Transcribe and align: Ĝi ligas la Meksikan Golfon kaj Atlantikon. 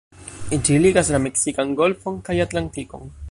Ĝi 0.69 0.77
ligas 0.85 1.11
la 1.17 1.19
Meksikan 1.27 1.75
Golfon 1.83 2.21
kaj 2.31 2.41
Atlantikon. 2.49 3.13